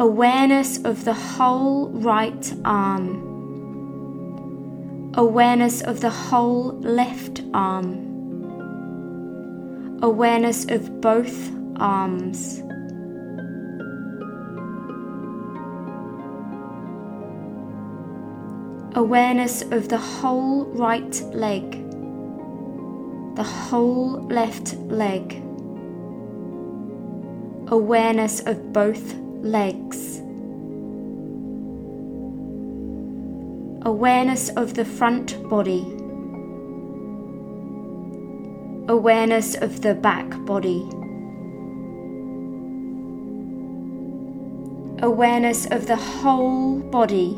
Awareness 0.00 0.78
of 0.84 1.04
the 1.04 1.12
whole 1.12 1.88
right 1.88 2.54
arm. 2.64 3.24
Awareness 5.14 5.80
of 5.82 6.00
the 6.00 6.10
whole 6.10 6.78
left 6.78 7.42
arm. 7.52 8.04
Awareness 10.00 10.66
of 10.66 11.00
both 11.00 11.50
arms. 11.80 12.62
Awareness 18.94 19.62
of 19.62 19.88
the 19.88 19.98
whole 19.98 20.66
right 20.66 21.20
leg, 21.32 21.72
the 23.34 23.42
whole 23.42 24.22
left 24.28 24.74
leg. 24.74 25.42
Awareness 27.66 28.40
of 28.46 28.72
both 28.72 29.14
legs. 29.42 30.18
Awareness 33.86 34.48
of 34.50 34.74
the 34.74 34.84
front 34.84 35.48
body. 35.48 35.86
Awareness 38.88 39.54
of 39.54 39.82
the 39.82 39.94
back 39.94 40.28
body. 40.44 40.88
Awareness 45.00 45.66
of 45.66 45.86
the 45.86 45.96
whole 45.96 46.80
body. 46.80 47.34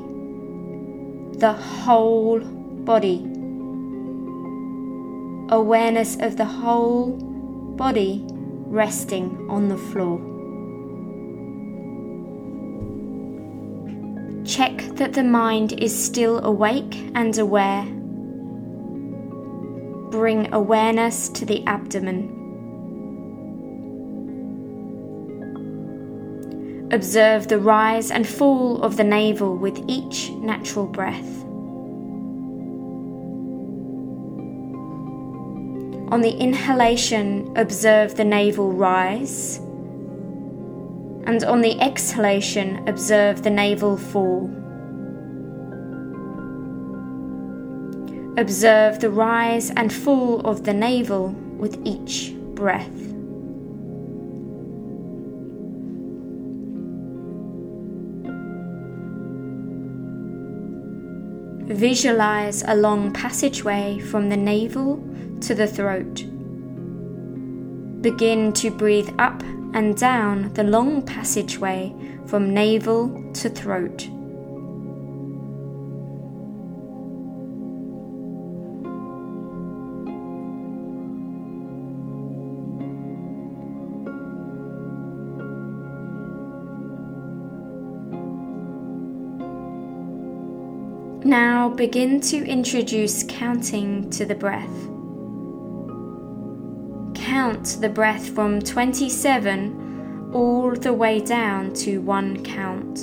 The 1.38 1.52
whole 1.52 2.40
body. 2.40 3.26
Awareness 5.50 6.16
of 6.20 6.36
the 6.36 6.46
whole 6.46 7.10
body 7.76 8.24
resting 8.70 9.46
on 9.50 9.68
the 9.68 9.76
floor. 9.76 10.29
That 15.00 15.14
the 15.14 15.24
mind 15.24 15.72
is 15.80 15.98
still 15.98 16.44
awake 16.44 16.94
and 17.14 17.38
aware. 17.38 17.84
Bring 20.10 20.52
awareness 20.52 21.30
to 21.30 21.46
the 21.46 21.64
abdomen. 21.66 22.36
Observe 26.92 27.48
the 27.48 27.58
rise 27.58 28.10
and 28.10 28.28
fall 28.28 28.82
of 28.82 28.98
the 28.98 29.04
navel 29.04 29.56
with 29.56 29.82
each 29.88 30.28
natural 30.32 30.84
breath. 30.84 31.44
On 36.12 36.20
the 36.20 36.36
inhalation, 36.38 37.50
observe 37.56 38.16
the 38.16 38.24
navel 38.24 38.70
rise, 38.72 39.56
and 41.24 41.42
on 41.44 41.62
the 41.62 41.80
exhalation, 41.80 42.86
observe 42.86 43.42
the 43.42 43.50
navel 43.50 43.96
fall. 43.96 44.60
Observe 48.40 49.00
the 49.00 49.11
rise 49.11 49.70
and 49.76 49.92
fall 49.92 50.40
of 50.46 50.64
the 50.64 50.72
navel 50.72 51.29
with 51.59 51.79
each 51.85 52.33
breath. 52.55 52.88
Visualize 61.68 62.62
a 62.66 62.74
long 62.74 63.12
passageway 63.12 63.98
from 63.98 64.31
the 64.31 64.38
navel 64.38 65.07
to 65.42 65.55
the 65.55 65.66
throat. 65.66 66.24
Begin 68.00 68.55
to 68.55 68.70
breathe 68.70 69.11
up 69.18 69.42
and 69.74 69.98
down 69.98 70.50
the 70.55 70.64
long 70.64 71.03
passageway 71.03 71.94
from 72.24 72.55
navel 72.55 73.22
to 73.35 73.50
throat. 73.50 74.09
Begin 91.76 92.20
to 92.22 92.44
introduce 92.46 93.22
counting 93.22 94.11
to 94.11 94.26
the 94.26 94.35
breath. 94.35 94.68
Count 97.14 97.78
the 97.80 97.88
breath 97.88 98.28
from 98.35 98.61
27 98.61 100.33
all 100.35 100.72
the 100.72 100.92
way 100.92 101.20
down 101.20 101.72
to 101.74 102.00
one 102.02 102.42
count. 102.44 102.98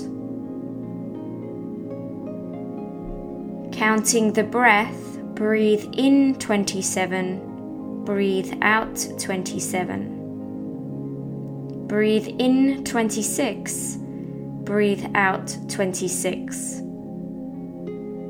Counting 3.74 4.34
the 4.34 4.44
breath, 4.44 5.18
breathe 5.34 5.90
in 5.94 6.36
27, 6.36 8.04
breathe 8.06 8.54
out 8.62 9.08
27. 9.18 11.88
Breathe 11.88 12.28
in 12.38 12.84
26, 12.84 13.98
breathe 14.64 15.06
out 15.16 15.58
26. 15.68 16.84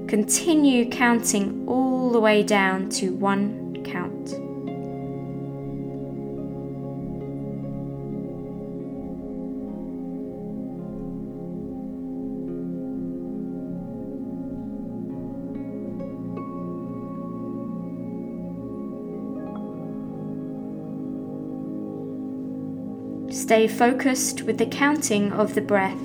Continue 0.08 0.90
counting 0.90 1.66
all 1.68 2.12
the 2.12 2.20
way 2.22 2.42
down 2.42 2.88
to 2.92 3.14
one 3.16 3.84
count. 3.84 4.30
Stay 23.30 23.68
focused 23.68 24.44
with 24.44 24.58
the 24.58 24.66
counting 24.66 25.34
of 25.34 25.54
the 25.54 25.62
breath. 25.62 26.00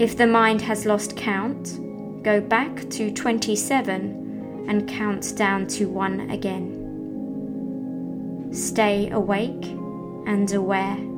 If 0.00 0.16
the 0.16 0.26
mind 0.26 0.62
has 0.62 0.86
lost 0.86 1.14
count, 1.14 1.78
go 2.22 2.40
back 2.40 2.88
to 2.90 3.10
27 3.10 4.66
and 4.68 4.88
count 4.88 5.36
down 5.36 5.66
to 5.66 5.88
1 5.88 6.30
again. 6.30 6.78
Stay 8.52 9.10
awake 9.10 9.64
and 10.26 10.52
aware. 10.52 11.11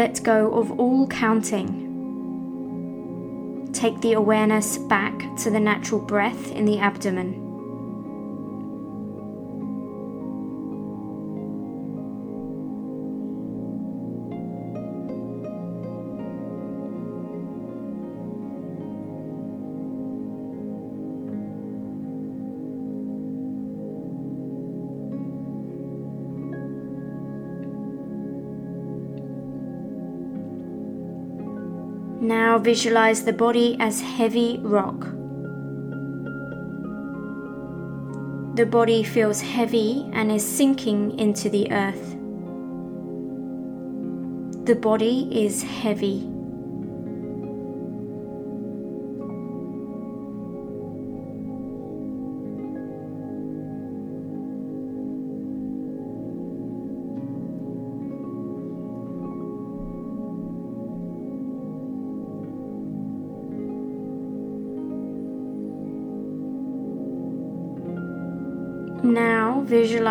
Let 0.00 0.22
go 0.22 0.50
of 0.54 0.80
all 0.80 1.06
counting. 1.08 1.68
Take 3.74 4.00
the 4.00 4.14
awareness 4.14 4.78
back 4.78 5.36
to 5.42 5.50
the 5.50 5.60
natural 5.60 6.00
breath 6.00 6.50
in 6.52 6.64
the 6.64 6.78
abdomen. 6.78 7.49
Now 32.20 32.58
visualize 32.58 33.24
the 33.24 33.32
body 33.32 33.78
as 33.80 34.02
heavy 34.02 34.58
rock. 34.62 35.00
The 38.56 38.66
body 38.66 39.02
feels 39.02 39.40
heavy 39.40 40.06
and 40.12 40.30
is 40.30 40.46
sinking 40.46 41.18
into 41.18 41.48
the 41.48 41.72
earth. 41.72 42.10
The 44.66 44.74
body 44.74 45.28
is 45.32 45.62
heavy. 45.62 46.28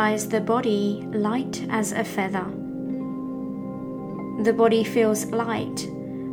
Visualize 0.10 0.30
the 0.30 0.41
body 0.41 1.04
light 1.13 1.67
as 1.69 1.91
a 1.91 2.04
feather. 2.04 2.45
The 4.43 4.54
body 4.54 4.84
feels 4.84 5.26
light 5.26 5.84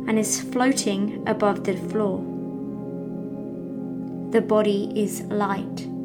and 0.07 0.17
is 0.17 0.41
floating 0.41 1.23
above 1.27 1.63
the 1.63 1.75
floor. 1.75 2.19
The 4.31 4.41
body 4.41 4.91
is 4.95 5.21
light. 5.23 5.96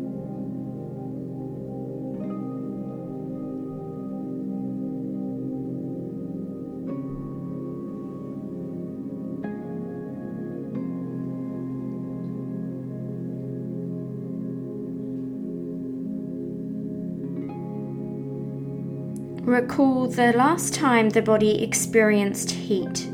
Recall 19.53 20.07
the 20.07 20.33
last 20.33 20.73
time 20.73 21.11
the 21.11 21.21
body 21.21 21.63
experienced 21.63 22.51
heat. 22.53 23.07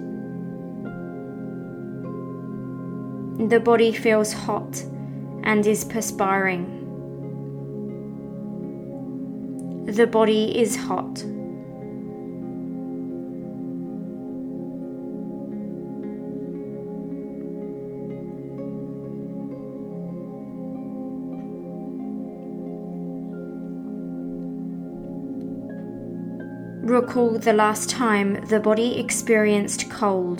The 3.49 3.59
body 3.59 3.91
feels 3.91 4.33
hot 4.33 4.85
and 5.43 5.67
is 5.67 5.83
perspiring. 5.83 6.65
The 9.87 10.07
body 10.07 10.57
is 10.57 10.77
hot. 10.77 11.25
Recall 27.01 27.39
the 27.39 27.53
last 27.53 27.89
time 27.89 28.45
the 28.47 28.59
body 28.59 28.99
experienced 28.99 29.89
cold. 29.89 30.39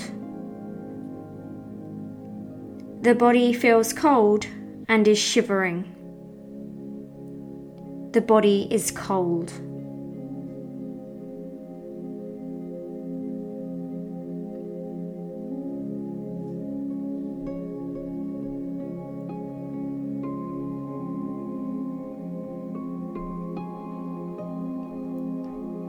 The 3.03 3.15
body 3.15 3.53
feels 3.53 3.93
cold 3.93 4.49
and 4.89 5.07
is 5.07 5.19
shivering. 5.19 5.95
the 8.13 8.21
body 8.21 8.67
is 8.71 8.91
cold. 8.91 9.53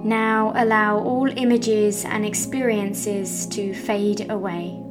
Now 0.04 0.54
allow 0.56 1.00
all 1.00 1.30
images 1.38 2.06
and 2.06 2.26
experiences 2.26 3.46
to 3.48 3.74
fade 3.74 4.32
away. 4.32 4.82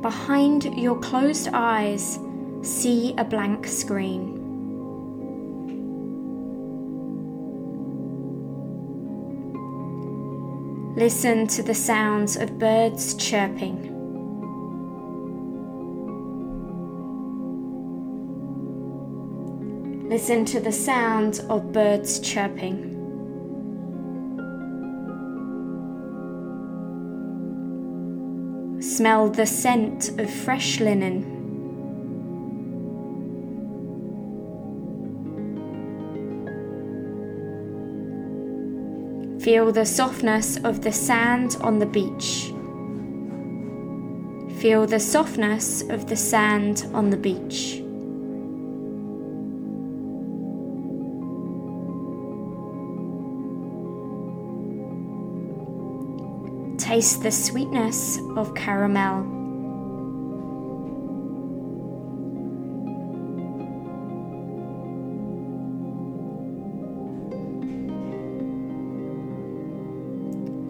Behind 0.00 0.64
your 0.76 0.98
closed 1.00 1.48
eyes, 1.52 2.18
see 2.62 3.14
a 3.16 3.24
blank 3.24 3.66
screen. 3.66 4.40
Listen 10.96 11.46
to 11.48 11.62
the 11.62 11.74
sounds 11.74 12.36
of 12.36 12.58
birds 12.58 13.14
chirping. 13.14 13.93
Listen 20.14 20.44
to 20.44 20.60
the 20.60 20.70
sound 20.70 21.44
of 21.50 21.72
birds 21.72 22.20
chirping. 22.20 22.92
Smell 28.80 29.28
the 29.28 29.44
scent 29.44 30.10
of 30.20 30.30
fresh 30.32 30.78
linen. 30.78 31.24
Feel 39.40 39.72
the 39.72 39.84
softness 39.84 40.58
of 40.58 40.82
the 40.82 40.92
sand 40.92 41.56
on 41.60 41.80
the 41.80 41.86
beach. 41.86 42.52
Feel 44.60 44.86
the 44.86 45.00
softness 45.00 45.82
of 45.90 46.06
the 46.08 46.16
sand 46.16 46.86
on 46.94 47.10
the 47.10 47.16
beach. 47.16 47.83
Taste 56.94 57.24
the 57.24 57.32
sweetness 57.32 58.20
of 58.36 58.54
caramel. 58.54 59.24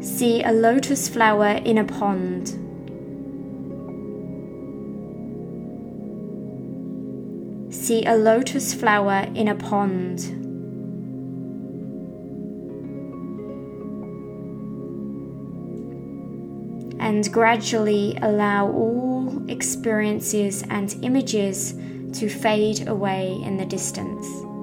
See 0.01 0.43
a 0.43 0.51
lotus 0.51 1.11
flower 1.11 1.61
in 1.63 1.77
a 1.77 1.85
pond. 1.85 2.49
See 7.71 8.03
a 8.07 8.17
lotus 8.17 8.73
flower 8.73 9.31
in 9.35 9.49
a 9.49 9.55
pond. 9.55 10.44
And 17.25 17.33
gradually 17.33 18.19
allow 18.23 18.67
all 18.69 19.43
experiences 19.49 20.63
and 20.71 20.97
images 21.03 21.73
to 22.13 22.29
fade 22.29 22.87
away 22.89 23.41
in 23.45 23.57
the 23.57 23.65
distance. 23.65 24.54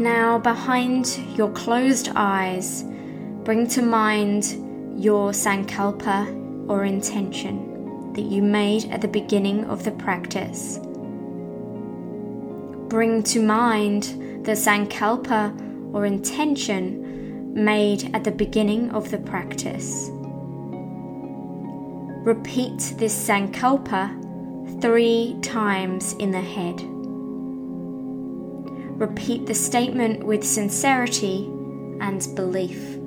Now, 0.00 0.38
behind 0.38 1.18
your 1.36 1.50
closed 1.50 2.08
eyes, 2.16 2.84
bring 3.44 3.68
to 3.68 3.82
mind 3.82 4.46
your 4.98 5.32
sankalpa 5.32 6.70
or 6.70 6.86
intention 6.86 8.14
that 8.14 8.22
you 8.22 8.40
made 8.40 8.86
at 8.86 9.02
the 9.02 9.08
beginning 9.08 9.66
of 9.66 9.84
the 9.84 9.90
practice. 9.90 10.78
Bring 12.88 13.22
to 13.24 13.42
mind 13.42 14.04
the 14.46 14.52
sankalpa 14.52 15.92
or 15.92 16.06
intention 16.06 17.52
made 17.52 18.10
at 18.14 18.24
the 18.24 18.32
beginning 18.32 18.92
of 18.92 19.10
the 19.10 19.18
practice. 19.18 20.08
Repeat 22.24 22.94
this 22.96 23.28
sankalpa 23.28 24.80
three 24.80 25.36
times 25.42 26.14
in 26.14 26.30
the 26.30 26.40
head. 26.40 26.99
Repeat 29.00 29.46
the 29.46 29.54
statement 29.54 30.24
with 30.26 30.44
sincerity 30.44 31.46
and 32.02 32.22
belief. 32.36 32.99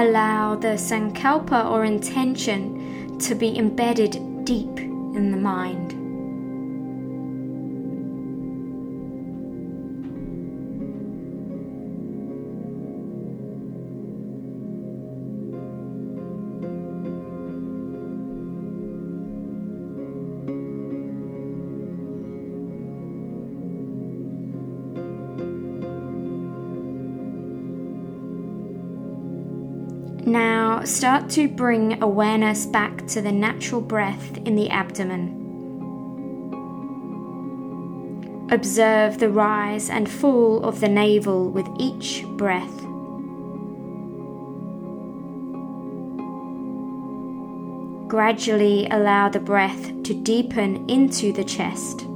Allow 0.00 0.56
the 0.56 0.78
sankalpa 0.78 1.70
or 1.70 1.84
intention 1.84 3.18
to 3.18 3.34
be 3.34 3.58
embedded 3.58 4.44
deep 4.44 4.78
in 4.78 5.30
the 5.30 5.36
mind. 5.36 5.89
Start 31.00 31.30
to 31.30 31.48
bring 31.48 32.02
awareness 32.02 32.66
back 32.66 33.06
to 33.06 33.22
the 33.22 33.32
natural 33.32 33.80
breath 33.80 34.36
in 34.44 34.54
the 34.54 34.68
abdomen. 34.68 35.30
Observe 38.50 39.18
the 39.18 39.30
rise 39.30 39.88
and 39.88 40.10
fall 40.10 40.62
of 40.62 40.80
the 40.80 40.88
navel 40.90 41.48
with 41.48 41.66
each 41.78 42.22
breath. 42.36 42.76
Gradually 48.06 48.86
allow 48.90 49.30
the 49.30 49.40
breath 49.40 50.02
to 50.02 50.12
deepen 50.12 50.86
into 50.90 51.32
the 51.32 51.44
chest. 51.44 52.09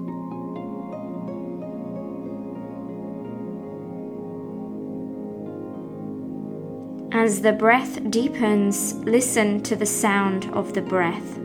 As 7.14 7.42
the 7.42 7.52
breath 7.52 8.10
deepens, 8.10 8.94
listen 8.94 9.62
to 9.62 9.76
the 9.76 9.86
sound 9.86 10.50
of 10.52 10.74
the 10.74 10.82
breath. 10.82 11.38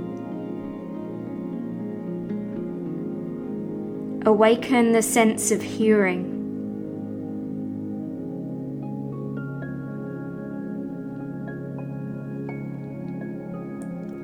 Awaken 4.25 4.93
the 4.93 5.03
sense 5.03 5.51
of 5.51 5.61
hearing. 5.61 6.37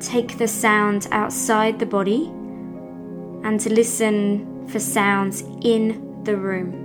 take 0.02 0.38
the 0.38 0.48
sound 0.48 1.08
outside 1.12 1.80
the 1.80 1.86
body 1.86 2.28
and 3.44 3.66
listen 3.66 4.68
for 4.68 4.80
sounds 4.80 5.42
in 5.64 6.24
the 6.24 6.38
room. 6.38 6.85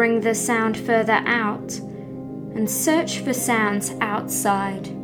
Bring 0.00 0.22
the 0.22 0.34
sound 0.34 0.78
further 0.78 1.20
out 1.26 1.76
and 2.54 2.70
search 2.70 3.18
for 3.18 3.34
sounds 3.34 3.92
outside. 4.00 4.99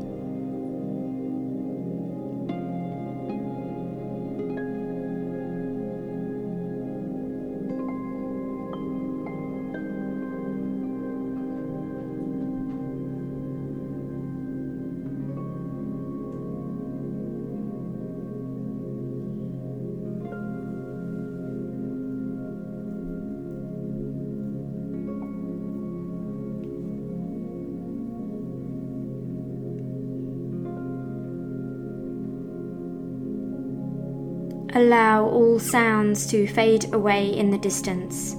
Allow 34.76 35.24
all 35.30 35.58
sounds 35.58 36.26
to 36.26 36.46
fade 36.46 36.92
away 36.92 37.28
in 37.28 37.50
the 37.50 37.56
distance. 37.56 38.34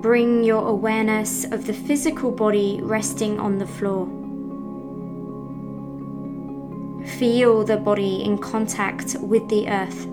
Bring 0.00 0.44
your 0.44 0.68
awareness 0.68 1.44
of 1.44 1.66
the 1.66 1.72
physical 1.72 2.30
body 2.30 2.78
resting 2.80 3.40
on 3.40 3.58
the 3.58 3.66
floor. 3.66 4.06
Feel 7.18 7.64
the 7.64 7.78
body 7.78 8.22
in 8.22 8.38
contact 8.38 9.16
with 9.18 9.48
the 9.48 9.66
earth. 9.68 10.06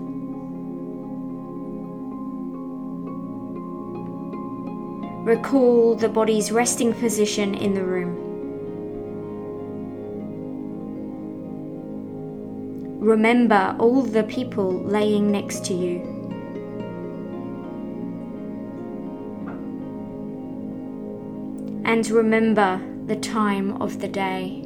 Recall 5.24 5.94
the 5.94 6.08
body's 6.08 6.50
resting 6.50 6.92
position 6.92 7.54
in 7.54 7.74
the 7.74 7.84
room. 7.84 8.21
Remember 13.02 13.74
all 13.80 14.02
the 14.02 14.22
people 14.22 14.70
laying 14.70 15.32
next 15.32 15.64
to 15.64 15.74
you. 15.74 15.98
And 21.84 22.08
remember 22.08 22.80
the 23.06 23.16
time 23.16 23.82
of 23.82 23.98
the 23.98 24.06
day. 24.06 24.61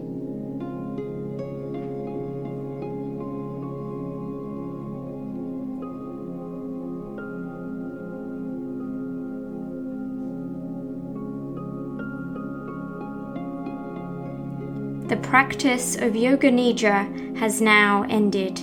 The 15.16 15.28
practice 15.28 15.96
of 15.96 16.14
Yoga 16.14 16.50
Nidra 16.50 17.38
has 17.38 17.62
now 17.62 18.02
ended. 18.10 18.56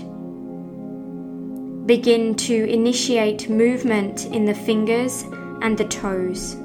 Begin 1.88 2.36
to 2.36 2.70
initiate 2.70 3.50
movement 3.50 4.28
in 4.28 4.46
the 4.46 4.54
fingers 4.54 5.24
and 5.64 5.76
the 5.76 5.86
toes. 5.86 6.56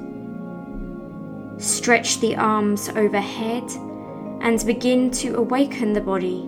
Stretch 1.57 2.19
the 2.19 2.35
arms 2.35 2.89
overhead 2.89 3.63
and 4.41 4.63
begin 4.63 5.09
to 5.09 5.37
awaken 5.37 5.93
the 5.93 6.01
body. 6.01 6.47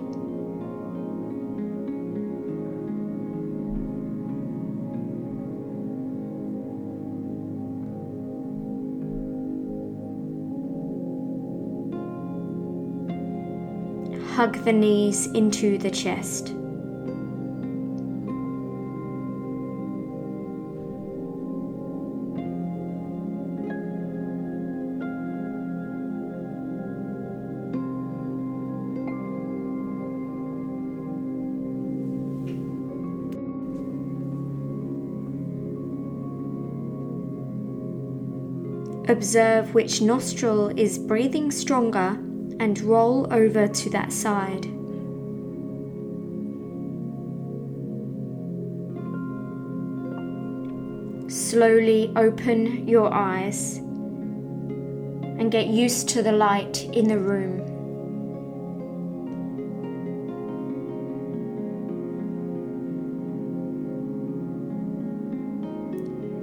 Hug 14.42 14.58
the 14.66 14.74
knees 14.74 15.28
into 15.34 15.78
the 15.78 15.92
chest. 15.92 16.56
Observe 39.08 39.76
which 39.76 40.02
nostril 40.02 40.70
is 40.70 40.98
breathing 40.98 41.52
stronger 41.52 42.18
and 42.62 42.80
roll 42.82 43.28
over 43.34 43.68
to 43.68 43.90
that 43.90 44.14
side. 44.14 44.66
Slowly 51.28 52.14
open 52.16 52.88
your 52.88 53.12
eyes 53.12 53.78
and 53.78 55.52
get 55.52 55.66
used 55.66 56.08
to 56.10 56.22
the 56.22 56.32
light 56.32 56.84
in 56.94 57.08
the 57.08 57.18
room. 57.18 57.62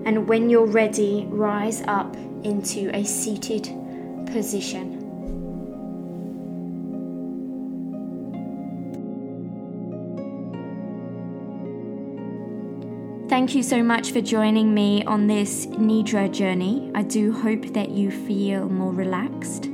And 0.04 0.28
when 0.28 0.50
you're 0.50 0.66
ready, 0.66 1.26
rise 1.28 1.82
up 1.82 2.16
into 2.42 2.90
a 2.92 3.04
seated 3.04 3.70
position. 4.32 4.97
Thank 13.48 13.56
you 13.56 13.62
so 13.62 13.82
much 13.82 14.12
for 14.12 14.20
joining 14.20 14.74
me 14.74 15.02
on 15.04 15.26
this 15.26 15.64
Nidra 15.68 16.30
journey. 16.30 16.90
I 16.94 17.02
do 17.02 17.32
hope 17.32 17.72
that 17.72 17.88
you 17.88 18.10
feel 18.10 18.68
more 18.68 18.92
relaxed. 18.92 19.70